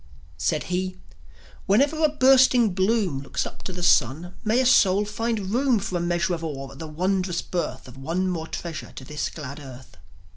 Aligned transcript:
Said 0.39 0.63
he: 0.73 0.97
"Whenever 1.67 2.03
a 2.03 2.09
bursting 2.09 2.73
bloom 2.73 3.19
Looks 3.21 3.45
up 3.45 3.61
to 3.65 3.71
the 3.71 3.83
sun, 3.83 4.33
may 4.43 4.59
a 4.59 4.65
soul 4.65 5.05
find 5.05 5.51
room 5.51 5.77
For 5.77 5.95
a 5.97 6.01
measure 6.01 6.33
of 6.33 6.43
awe 6.43 6.71
at 6.71 6.79
the 6.79 6.87
wondrous 6.87 7.43
birth 7.43 7.87
Of 7.87 7.97
one 7.97 8.27
more 8.27 8.47
treasure 8.47 8.91
to 8.95 9.05
this 9.05 9.29
glad 9.29 9.59
earth." 9.59 9.97